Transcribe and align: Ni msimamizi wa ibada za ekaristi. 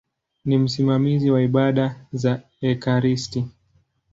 Ni 0.45 0.57
msimamizi 0.57 1.31
wa 1.31 1.41
ibada 1.41 2.05
za 2.13 2.41
ekaristi. 2.61 3.47